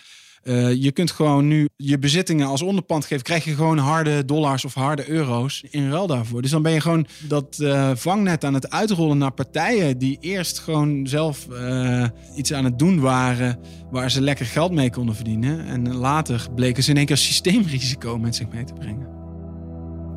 [0.48, 3.24] uh, je kunt gewoon nu je bezittingen als onderpand geven.
[3.24, 6.42] Krijg je gewoon harde dollars of harde euro's in ruil daarvoor.
[6.42, 10.58] Dus dan ben je gewoon dat uh, vangnet aan het uitrollen naar partijen die eerst
[10.58, 12.06] gewoon zelf uh,
[12.37, 13.58] iets aan het doen waren.
[13.90, 15.66] Waar ze lekker geld mee konden verdienen.
[15.66, 19.08] En later bleken ze in één keer systeemrisico met zich mee te brengen.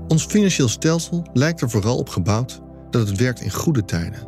[0.08, 4.28] Ons financieel stelsel lijkt er vooral op gebouwd dat het werkt in goede tijden.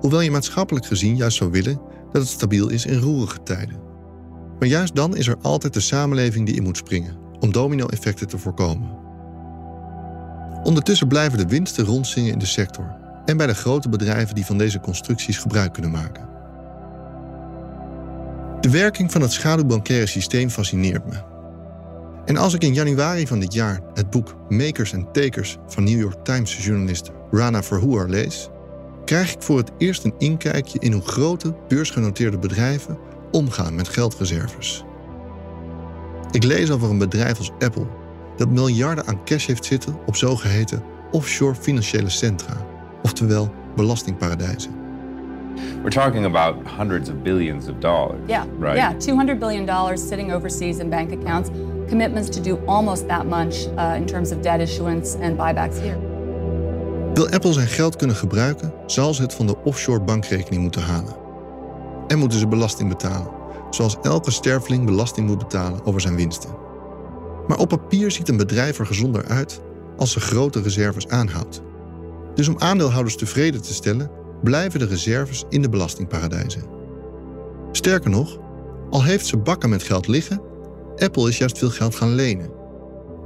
[0.00, 1.80] Hoewel je maatschappelijk gezien juist zou willen
[2.12, 3.85] dat het stabiel is in roerige tijden.
[4.58, 8.38] Maar juist dan is er altijd de samenleving die in moet springen om domino-effecten te
[8.38, 8.90] voorkomen.
[10.62, 14.58] Ondertussen blijven de winsten rondzingen in de sector en bij de grote bedrijven die van
[14.58, 16.28] deze constructies gebruik kunnen maken.
[18.60, 21.34] De werking van het schaduwbankaire systeem fascineert me.
[22.24, 26.00] En als ik in januari van dit jaar het boek Makers and Takers van New
[26.00, 28.48] York Times journalist Rana Verhoer lees,
[29.04, 32.98] krijg ik voor het eerst een inkijkje in hoe grote beursgenoteerde bedrijven
[33.36, 34.84] omgaan met geldreserves.
[36.30, 37.86] Ik lees over een bedrijf als Apple
[38.36, 42.56] dat miljarden aan cash heeft zitten op zogeheten offshore financiële centra,
[43.02, 44.70] oftewel belastingparadijzen.
[45.82, 48.18] We're talking about hundreds of billions of dollars.
[48.26, 48.76] Yeah, right.
[48.76, 51.50] yeah, 200 billion dollars sitting overseas in bank accounts.
[51.88, 55.98] Commitments to do almost that much uh, in terms of debt issuance and buybacks here.
[57.14, 61.25] Wil Apple zijn geld kunnen gebruiken, zal ze het van de offshore bankrekening moeten halen.
[62.06, 63.30] En moeten ze belasting betalen,
[63.70, 66.50] zoals elke sterveling belasting moet betalen over zijn winsten.
[67.46, 69.60] Maar op papier ziet een bedrijf er gezonder uit
[69.96, 71.62] als ze grote reserves aanhoudt.
[72.34, 74.10] Dus om aandeelhouders tevreden te stellen,
[74.42, 76.62] blijven de reserves in de belastingparadijzen.
[77.72, 78.38] Sterker nog,
[78.90, 80.40] al heeft ze bakken met geld liggen,
[80.96, 82.50] Apple is juist veel geld gaan lenen.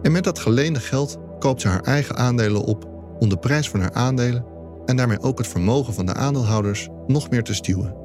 [0.03, 2.89] En met dat geleende geld koopt ze haar eigen aandelen op
[3.19, 4.45] om de prijs van haar aandelen
[4.85, 8.00] en daarmee ook het vermogen van de aandeelhouders nog meer te stuwen.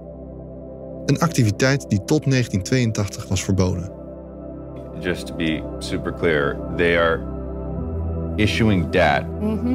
[1.05, 3.89] Een activiteit die tot 1982 was verboden.
[4.99, 7.19] Just to be super clear, they are
[8.37, 9.23] issuing debt,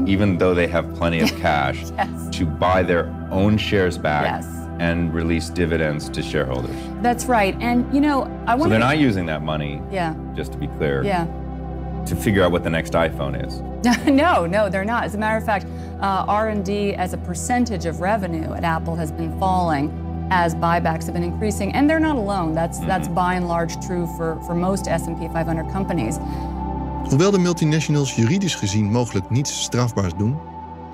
[0.06, 2.38] even though they have plenty of cash, Yes.
[2.38, 4.46] to buy their own shares back Yes.
[4.78, 6.76] and release dividends to shareholders.
[7.02, 7.54] That's right.
[7.60, 10.14] And you know, I So they're not using that money, Yeah.
[10.36, 11.26] just to be clear, Yeah.
[12.06, 13.62] to figure out what the next iPhone is.
[14.06, 15.04] no, no, they're not.
[15.04, 15.66] As a matter of fact,
[16.00, 19.90] uh, R&D as a percentage of revenue at Apple has been falling
[20.30, 22.54] as buybacks have been increasing, and they're not alone.
[22.54, 26.16] That's that's by and large true for for most S&P 500 companies.
[27.08, 30.38] Hoewel de multinationals juridisch gezien mogelijk niets strafbaars doen,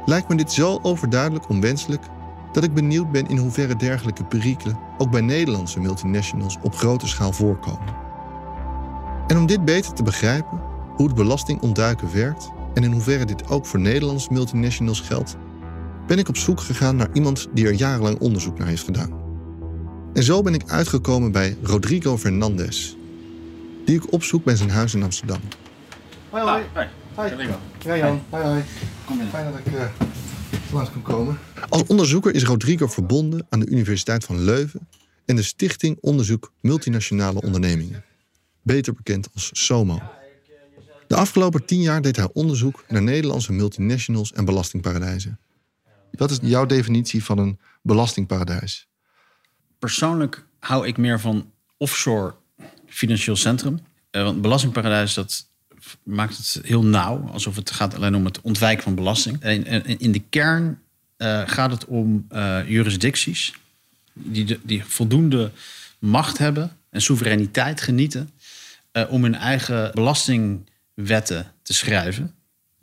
[0.04, 2.02] lijkt me dit zo overduidelijk onwenselijk
[2.52, 7.32] dat ik benieuwd ben in hoeverre dergelijke perikelen ook bij Nederlandse multinationals op grote schaal
[7.32, 7.94] voorkomen.
[9.26, 10.60] En om dit beter te begrijpen,
[10.96, 15.36] hoe het belastingontduiken werkt en in hoeverre dit ook voor Nederlandse multinationals geldt,
[16.06, 19.25] ben ik op zoek gegaan naar iemand die er jarenlang onderzoek naar heeft gedaan.
[20.16, 22.94] En zo ben ik uitgekomen bij Rodrigo Fernandez,
[23.84, 25.40] die ik opzoek bij zijn huis in Amsterdam.
[26.30, 26.88] Hoi, hoi.
[27.14, 27.48] Hoi.
[27.84, 28.22] Ja, Jan.
[28.30, 28.62] Hoi, hoi.
[29.30, 29.84] Fijn dat ik uh,
[30.72, 31.38] langs kon komen.
[31.68, 34.88] Als onderzoeker is Rodrigo verbonden aan de Universiteit van Leuven
[35.24, 38.04] en de Stichting Onderzoek Multinationale Ondernemingen,
[38.62, 40.02] beter bekend als SOMO.
[41.06, 45.38] De afgelopen tien jaar deed hij onderzoek naar Nederlandse multinationals en belastingparadijzen.
[46.10, 48.88] Wat is jouw definitie van een belastingparadijs?
[49.78, 52.34] Persoonlijk hou ik meer van offshore
[52.86, 53.80] financieel centrum.
[54.10, 55.46] Eh, want belastingparadijs, dat
[56.02, 57.28] maakt het heel nauw.
[57.28, 59.40] Alsof het gaat alleen om het ontwijken van belasting.
[59.40, 60.78] En, in de kern
[61.16, 63.54] eh, gaat het om eh, jurisdicties...
[64.18, 65.50] Die, die voldoende
[65.98, 68.30] macht hebben en soevereiniteit genieten...
[69.08, 72.34] om hun eigen belastingwetten te schrijven.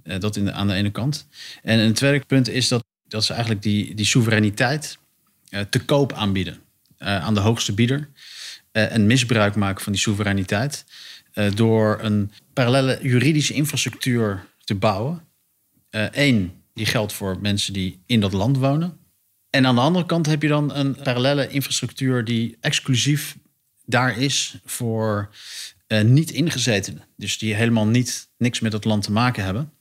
[0.03, 1.27] Dat in aan de ene kant.
[1.63, 4.97] En een tweede punt is dat, dat ze eigenlijk die, die soevereiniteit
[5.69, 6.62] te koop aanbieden
[7.03, 8.09] aan de hoogste bieder.
[8.71, 10.85] eh, en misbruik maken van die soevereiniteit.
[11.33, 15.21] eh, door een parallele juridische infrastructuur te bouwen.
[16.11, 18.97] Eén, die geldt voor mensen die in dat land wonen.
[19.49, 23.37] En aan de andere kant heb je dan een parallele infrastructuur die exclusief
[23.85, 25.29] daar is voor
[25.87, 27.03] eh, niet-ingezetenen.
[27.17, 29.71] Dus die helemaal niet, niks met het land te maken hebben.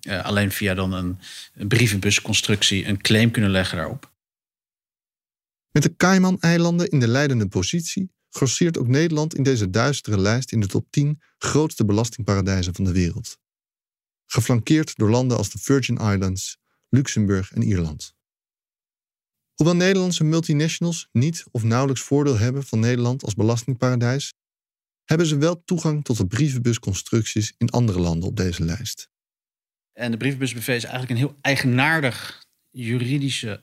[0.00, 1.18] Eh, alleen via dan een,
[1.54, 4.11] een brievenbusconstructie een claim kunnen leggen daarop.
[5.72, 10.60] Met de Cayman-eilanden in de leidende positie grosseert ook Nederland in deze duistere lijst in
[10.60, 13.38] de top 10 grootste belastingparadijzen van de wereld.
[14.26, 16.58] Geflankeerd door landen als de Virgin Islands,
[16.88, 18.14] Luxemburg en Ierland.
[19.54, 24.34] Hoewel Nederlandse multinationals niet of nauwelijks voordeel hebben van Nederland als belastingparadijs,
[25.04, 29.10] hebben ze wel toegang tot de brievenbusconstructies in andere landen op deze lijst.
[29.92, 33.62] En de brievenbus-BV is eigenlijk een heel eigenaardig juridische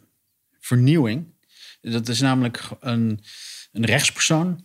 [0.59, 1.37] vernieuwing.
[1.81, 3.23] Dat is namelijk een,
[3.71, 4.63] een rechtspersoon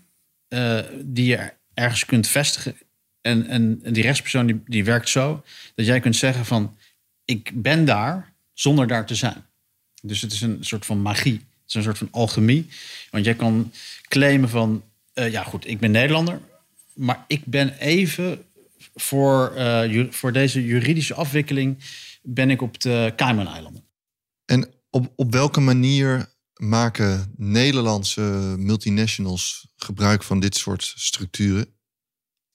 [0.48, 2.77] eh, die je ergens kunt vestigen.
[3.20, 6.77] En, en, die rechtspersoon die, die werkt zo dat jij kunt zeggen van...
[7.24, 9.44] ik ben daar zonder daar te zijn.
[10.03, 11.33] Dus het is een soort van magie.
[11.33, 12.68] Het is een soort van alchemie.
[13.11, 13.72] Want jij kan
[14.09, 14.85] claimen van...
[15.12, 16.40] eh, ja goed, ik ben Nederlander...
[16.92, 18.44] maar ik ben even
[18.94, 19.53] voor,
[19.88, 21.79] ju- voor deze juridische afwikkeling
[22.22, 23.85] ben ik op de Cayman-eilanden.
[24.44, 26.33] En op, op welke manier
[26.68, 31.66] maken Nederlandse multinationals gebruik van dit soort structuren?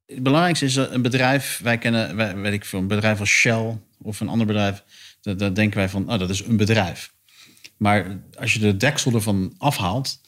[0.05, 4.19] Het belangrijkste is een bedrijf, wij kennen, weet ik veel, een bedrijf als Shell of
[4.19, 4.83] een ander bedrijf,
[5.21, 7.13] dat denken wij van, oh, dat is een bedrijf.
[7.77, 10.21] Maar als je de deksel ervan afhaalt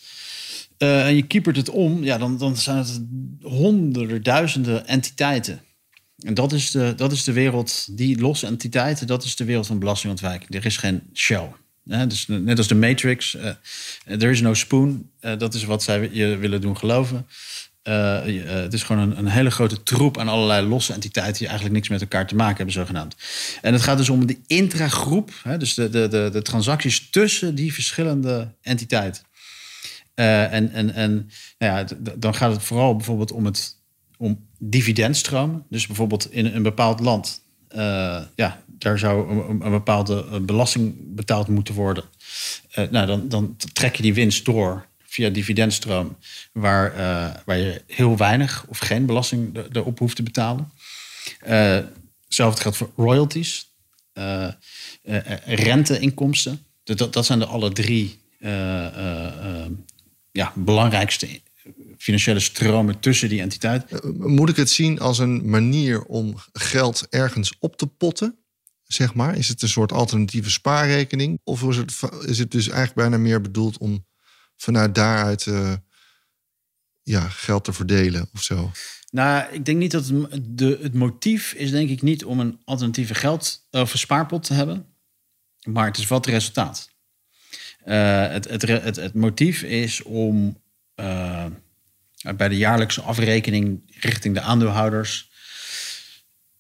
[0.77, 3.01] eh, en je keepert het om, ja, dan, dan zijn het
[3.41, 5.61] honderden, duizenden entiteiten.
[6.17, 9.67] En dat is, de, dat is de wereld, die losse entiteiten, dat is de wereld
[9.67, 10.55] van belastingontwijking.
[10.55, 11.49] Er is geen Shell.
[12.07, 13.51] Dus net als de Matrix, eh,
[14.05, 15.09] there is no spoon.
[15.19, 17.27] Eh, dat is wat zij je willen doen geloven.
[17.83, 21.89] Het is gewoon een, een hele grote troep aan allerlei losse entiteiten die eigenlijk niks
[21.89, 23.15] met elkaar te maken hebben, zogenaamd.
[23.61, 27.55] En het gaat dus om de intragroep, hè, dus de, de, de, de transacties tussen
[27.55, 29.23] die verschillende entiteiten.
[30.13, 33.77] En en, en nou ja, dan gaat het vooral bijvoorbeeld om, het,
[34.17, 35.65] om dividendstromen.
[35.69, 37.41] Dus bijvoorbeeld in een bepaald land,
[38.35, 42.03] ja, daar zou een, bepaalde eh, belasting betaald moeten worden.
[42.71, 46.17] Eh, nou, dan, dan trek je die winst door via dividendstroom,
[46.51, 50.71] waar, eh, waar je heel weinig of geen belasting er- erop hoeft te betalen.
[51.39, 51.79] Eh,
[52.25, 53.67] Hetzelfde geldt voor royalties,
[54.13, 54.53] eh, eh,
[55.03, 56.65] eh, renteinkomsten.
[56.83, 59.25] Dat, dat- zijn de alle drie eh, eh,
[59.65, 59.71] eh,
[60.31, 61.27] ja, belangrijkste
[62.01, 64.17] financiële stromen tussen die entiteiten.
[64.31, 68.39] Moet ik het zien als een manier om geld ergens op te potten?
[68.83, 71.39] Zeg maar, is het een soort alternatieve spaarrekening?
[71.43, 74.05] Of is het, is het dus eigenlijk bijna meer bedoeld om
[74.55, 75.73] vanuit daaruit eh,
[77.01, 78.71] ja, geld te verdelen of zo?
[79.11, 82.61] Nou, ik denk niet dat het, de, het motief is, denk ik, niet om een
[82.63, 84.85] alternatieve geld of een spaarpot te hebben.
[85.67, 86.89] Maar het is het resultaat.
[87.83, 90.60] Eh, het, het, het, het motief is om eh,
[92.35, 95.29] bij de jaarlijkse afrekening richting de aandeelhouders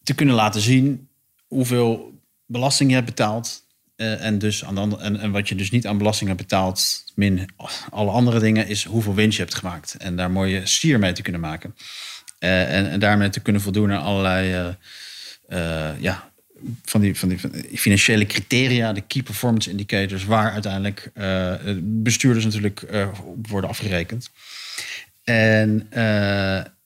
[0.03, 1.09] te kunnen laten zien
[1.47, 3.69] hoeveel belasting je hebt betaald.
[3.95, 7.03] eh, en, dus aan de en, en wat je dus niet aan belasting hebt betaald,
[7.15, 7.49] min
[7.89, 9.95] alle andere dingen, is hoeveel winst je hebt gemaakt.
[9.97, 11.75] En daar mooie sier mee te kunnen maken.
[12.39, 14.75] Eh, en, daarmee te kunnen voldoen aan allerlei
[15.47, 16.31] eh, ja,
[16.83, 17.39] van, die, van, die,
[17.77, 21.11] financiële criteria, de key performance indicators, waar uiteindelijk
[21.81, 22.85] bestuurders natuurlijk
[23.23, 24.29] op worden afgerekend.
[25.23, 26.01] En eh,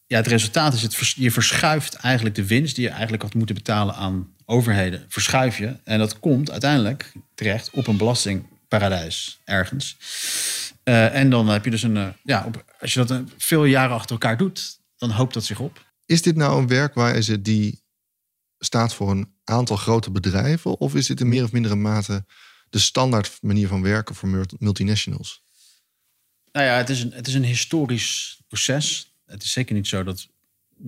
[0.07, 3.55] ja, het resultaat is, het je verschuift eigenlijk de winst die je eigenlijk had moeten
[3.55, 5.75] betalen aan overheden, verschuif je.
[5.83, 9.97] En dat komt uiteindelijk terecht op een belastingparadijs ergens.
[10.83, 14.11] Eh, en dan heb je dus een, eh, ja, als je dat veel jaren achter
[14.11, 15.85] elkaar doet, dan hoopt dat zich op.
[16.05, 17.83] Is dit nou een werkwijze die
[18.57, 20.79] staat voor een aantal grote bedrijven?
[20.79, 22.25] Of is dit in meer of mindere mate
[22.69, 25.44] de standaard manier van werken voor mult- multinationals?
[26.55, 29.13] Nou ja, het is, een, het is een historisch proces.
[29.25, 30.27] Het is zeker niet zo dat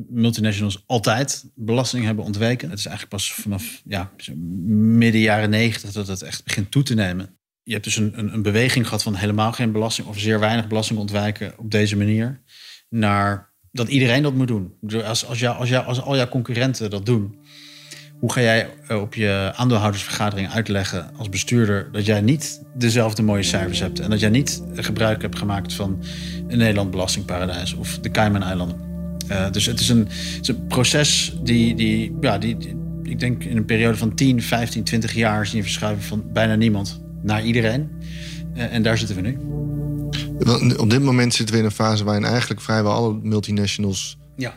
[0.09, 2.69] multinationals altijd belasting hebben ontweken.
[2.69, 6.93] Het is eigenlijk pas vanaf ja, midden jaren negentig dat het echt begint toe te
[6.93, 7.37] nemen.
[7.63, 10.67] Je hebt dus een, een, een beweging gehad van helemaal geen belasting of zeer weinig
[10.67, 12.41] belasting ontwijken op deze manier.
[12.89, 14.73] Naar dat iedereen dat moet doen.
[15.03, 17.39] Als, als, als al jouw concurrenten dat doen,
[18.19, 23.43] hoe ga jij eh, op je aandeelhoudersvergadering uitleggen als bestuurder dat jij niet dezelfde mooie
[23.43, 26.03] cijfers hebt en dat jij niet gebruik hebt gemaakt van
[26.47, 28.77] een Nederland belastingparadijs of de Cayman-eilanden?
[29.27, 33.19] Eh, dus het is een, het is een proces die, die, ja, die, die- ik
[33.19, 36.55] denk in een periode van 10, 15, 20 jaar zie je een verschuiving van bijna
[36.55, 37.89] niemand naar iedereen.
[38.53, 39.37] Eh, en daar zitten we nu.
[40.77, 44.17] Op dit moment zitten we in een fase waarin eigenlijk vrijwel alle multinationals.
[44.35, 44.53] Ja.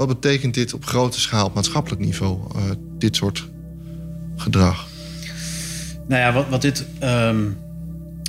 [0.00, 2.62] Wat betekent dit op grote schaal op maatschappelijk niveau, eh,
[2.98, 3.48] dit soort
[4.36, 4.88] gedrag?
[6.08, 7.48] Nou ja, wat, wat dit ehm,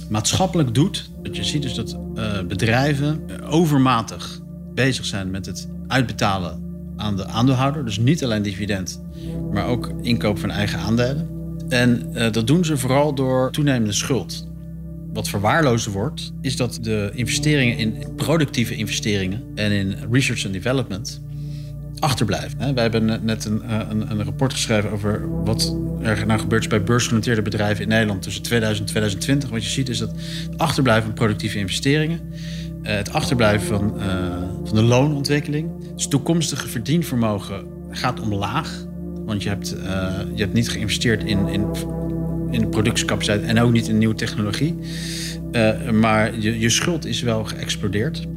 [0.10, 4.40] maatschappelijk doet, wat je ziet is dat eh, bedrijven overmatig
[4.74, 6.64] bezig zijn met het uitbetalen
[6.98, 7.86] aan de aandeelhouder.
[7.86, 9.02] Dus niet alleen dividend,
[9.52, 11.30] maar ook inkoop van eigen aandelen.
[11.70, 14.48] En eh, dat doen ze vooral door toenemende schuld.
[15.14, 21.22] Wat verwaarloosd wordt, is dat de investeringen in productieve investeringen en in research and development
[22.02, 22.60] achterblijven.
[22.60, 26.70] Hè, Wij hebben net- een, eh, een, een rapport geschreven over wat er nou gebeurt
[26.70, 29.50] bij beursgenoteerde bedrijven in Nederland tussen 2000 en 2020.
[29.50, 30.10] Wat je ziet is dat
[30.50, 32.20] het achterblijven van productieve investeringen,
[32.84, 34.06] eh, het achterblijven van, eh,
[34.64, 38.86] van de loonontwikkeling, dus toekomstige verdienvermogen gaat omlaag.
[39.26, 39.70] Want je hebt,
[40.36, 41.66] je hebt niet geïnvesteerd in, in,
[42.52, 44.76] in productiecapaciteit en ook niet in nieuwe technologie.
[45.94, 48.28] Maar je, je schuld is wel geëxplodeerd.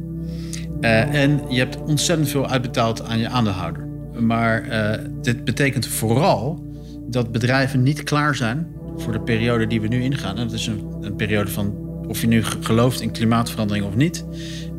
[0.81, 3.87] Eh, en je hebt ontzettend veel uitbetaald aan je aandeelhouder.
[4.19, 6.65] Maar eh, dit betekent vooral
[7.09, 8.67] dat bedrijven niet klaar zijn
[8.97, 10.37] voor de periode die we nu ingaan.
[10.37, 11.75] En dat is een, een periode van,
[12.07, 14.25] of je nu ge- gelooft in klimaatverandering of niet.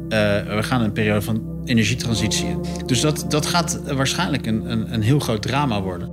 [0.08, 0.18] eh,
[0.56, 2.58] we gaan een periode van energietransitie in.
[2.86, 6.10] Dus dat, dat gaat waarschijnlijk een, een, een heel groot drama worden.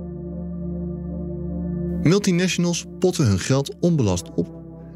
[2.02, 4.48] Multinationals potten hun geld onbelast op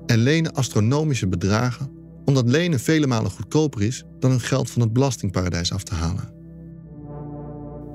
[0.06, 1.90] en lenen astronomische bedragen
[2.28, 6.32] omdat lenen vele malen goedkoper is dan hun geld van het belastingparadijs af te halen.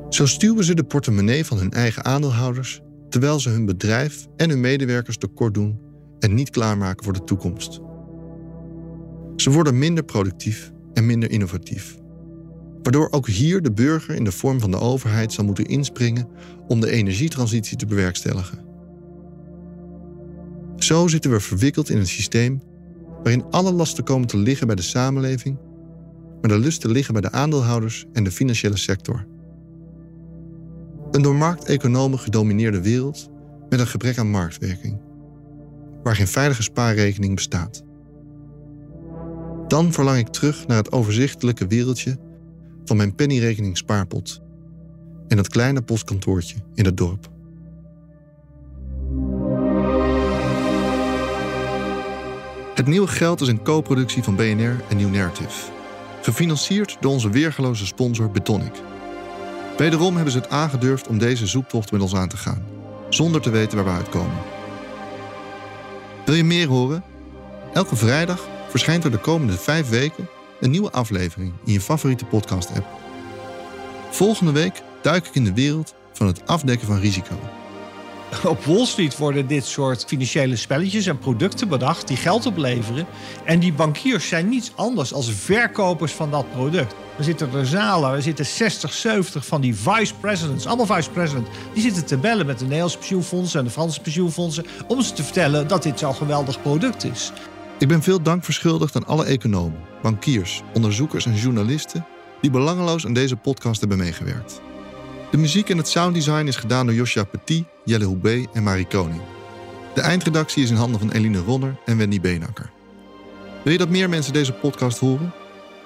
[0.09, 4.59] Zo stuwen ze de portemonnee van hun eigen aandeelhouders terwijl ze hun bedrijf en hun
[4.59, 5.79] medewerkers tekort doen
[6.19, 7.79] en niet klaarmaken voor de toekomst.
[9.35, 11.97] Ze worden minder productief en minder innovatief.
[12.83, 16.27] Waardoor ook hier de burger in de vorm van de overheid zal moeten inspringen
[16.67, 18.65] om de energietransitie te bewerkstelligen.
[20.77, 22.61] Zo zitten we verwikkeld in een systeem
[23.23, 25.57] waarin alle lasten komen te liggen bij de samenleving,
[26.41, 29.25] maar de lusten liggen bij de aandeelhouders en de financiële sector.
[31.11, 33.29] Een door markteconomen gedomineerde wereld
[33.69, 35.01] met een gebrek aan marktwerking,
[36.03, 37.83] waar geen veilige spaarrekening bestaat.
[39.67, 42.17] Dan verlang ik terug naar het overzichtelijke wereldje
[42.85, 44.41] van mijn pennyrekening spaarpot
[45.27, 47.32] en dat kleine postkantoortje in het dorp.
[52.73, 55.71] Het nieuwe geld is een co-productie van BNR en New Narrative.
[56.21, 58.73] Gefinancierd door onze weergeloze sponsor Betonic.
[59.77, 62.65] Wederom hebben ze het aangedurfd om deze zoektocht met ons aan te gaan,
[63.09, 64.37] zonder te weten waar we uitkomen.
[66.25, 67.03] Wil je meer horen?
[67.73, 72.85] Elke vrijdag verschijnt er de komende vijf weken een nieuwe aflevering in je favoriete podcast-app.
[74.11, 77.35] Volgende week duik ik in de wereld van het afdekken van risico.
[78.43, 83.05] Op Wall Street worden dit soort financiële spelletjes en producten bedacht die geld opleveren.
[83.45, 86.95] En die bankiers zijn niets anders als verkopers van dat product.
[87.17, 91.47] Er zitten er zalen, er zitten 60, 70 van die vice presidents, allemaal vice president.
[91.73, 94.65] Die zitten te bellen met de Nederlandse pensioenfondsen en de Franse pensioenfondsen.
[94.87, 97.31] om ze te vertellen dat dit zo'n geweldig product is.
[97.79, 102.05] Ik ben veel dank verschuldigd aan alle economen, bankiers, onderzoekers en journalisten
[102.41, 104.61] die belangeloos aan deze podcast hebben meegewerkt.
[105.33, 109.21] De muziek en het sounddesign is gedaan door Joshua Petit, Jelle Houbé en Marie Koning.
[109.93, 112.71] De eindredactie is in handen van Eline Ronner en Wendy Beenakker.
[113.63, 115.33] Wil je dat meer mensen deze podcast horen?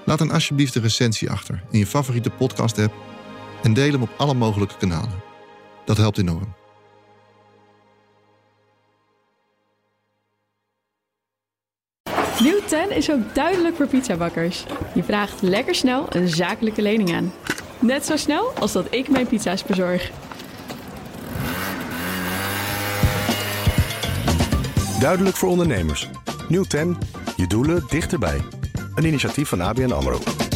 [0.06, 2.94] Laat dan alsjeblieft een recensie achter in je favoriete podcast-app
[3.64, 5.24] en deel hem op alle mogelijke kanalen.
[5.86, 6.54] Dat helpt enorm.
[12.40, 14.64] Nieuw 10 is ook duidelijk voor pizzabakkers.
[14.94, 17.32] Je vraagt lekker snel een zakelijke lening aan.
[17.80, 20.12] Net zo snel als dat ik mijn pizza's bezorg.
[25.00, 26.10] Duidelijk voor ondernemers.
[26.48, 26.98] Nieuw 10,
[27.36, 28.42] je doelen dichterbij.
[28.96, 30.47] Een initiatief van ABN AMRO.